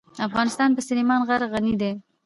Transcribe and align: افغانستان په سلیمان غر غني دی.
افغانستان 0.27 0.69
په 0.73 0.81
سلیمان 0.87 1.21
غر 1.27 1.41
غني 1.53 1.73
دی. 1.81 1.91